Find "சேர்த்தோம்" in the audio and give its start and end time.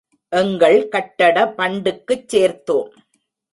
2.27-2.91